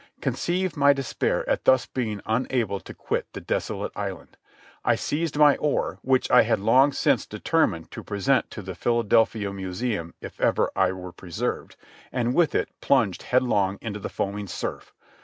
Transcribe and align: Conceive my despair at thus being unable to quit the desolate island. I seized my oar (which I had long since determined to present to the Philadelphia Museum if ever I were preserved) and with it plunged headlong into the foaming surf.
Conceive 0.19 0.75
my 0.75 0.93
despair 0.93 1.47
at 1.47 1.65
thus 1.65 1.85
being 1.85 2.21
unable 2.25 2.79
to 2.79 2.91
quit 2.95 3.27
the 3.33 3.39
desolate 3.39 3.91
island. 3.95 4.35
I 4.83 4.95
seized 4.95 5.37
my 5.37 5.57
oar 5.57 5.99
(which 6.01 6.31
I 6.31 6.41
had 6.41 6.59
long 6.59 6.91
since 6.91 7.27
determined 7.27 7.91
to 7.91 8.03
present 8.03 8.49
to 8.49 8.63
the 8.63 8.73
Philadelphia 8.73 9.53
Museum 9.53 10.15
if 10.19 10.41
ever 10.41 10.71
I 10.75 10.91
were 10.91 11.11
preserved) 11.13 11.75
and 12.11 12.33
with 12.33 12.55
it 12.55 12.69
plunged 12.81 13.21
headlong 13.21 13.77
into 13.79 13.99
the 13.99 14.09
foaming 14.09 14.47
surf. 14.47 14.91